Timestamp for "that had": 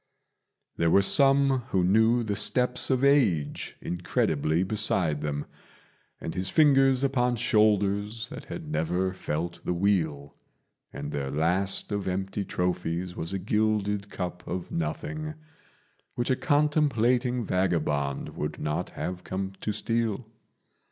8.29-8.67